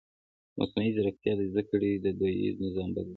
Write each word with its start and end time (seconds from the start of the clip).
مصنوعي 0.57 0.89
ځیرکتیا 0.95 1.33
د 1.37 1.41
زده 1.51 1.63
کړې 1.69 1.91
دودیز 2.03 2.55
نظام 2.65 2.89
بدلوي. 2.95 3.09